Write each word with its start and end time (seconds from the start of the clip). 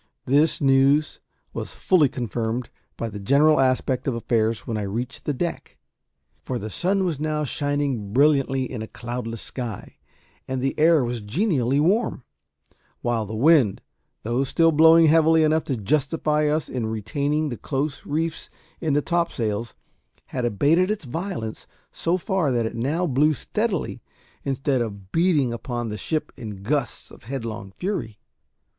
This 0.25 0.59
news 0.59 1.19
was 1.53 1.73
fully 1.73 2.09
confirmed 2.09 2.71
by 2.97 3.07
the 3.07 3.19
general 3.19 3.59
aspect 3.59 4.07
of 4.07 4.15
affairs 4.15 4.65
when 4.65 4.75
I 4.75 4.81
reached 4.81 5.25
the 5.25 5.31
deck; 5.33 5.77
for 6.43 6.57
the 6.57 6.71
sun 6.71 7.03
was 7.05 7.19
now 7.19 7.43
shining 7.43 8.11
brilliantly 8.11 8.63
in 8.63 8.81
a 8.81 8.87
cloudless 8.87 9.41
sky, 9.43 9.97
and 10.47 10.59
the 10.59 10.73
air 10.79 11.03
was 11.03 11.21
genially 11.21 11.79
warm; 11.79 12.23
while 13.03 13.27
the 13.27 13.35
wind, 13.35 13.79
though 14.23 14.43
still 14.43 14.71
blowing 14.71 15.05
heavily 15.05 15.43
enough 15.43 15.65
to 15.65 15.77
justify 15.77 16.47
us 16.47 16.67
in 16.67 16.87
retaining 16.87 17.49
the 17.49 17.57
close 17.57 18.03
reefs 18.03 18.49
in 18.79 18.93
the 18.93 19.03
topsails, 19.03 19.75
had 20.33 20.45
abated 20.45 20.89
its 20.89 21.05
violence 21.05 21.67
so 21.91 22.17
far 22.17 22.51
that 22.51 22.65
it 22.65 22.73
now 22.75 23.05
blew 23.05 23.35
steadily, 23.35 24.01
instead 24.43 24.81
of 24.81 25.11
beating 25.11 25.53
upon 25.53 25.89
the 25.89 25.97
ship 25.99 26.31
in 26.35 26.63
gusts 26.63 27.11
of 27.11 27.25
headlong 27.25 27.71
fury. 27.77 28.17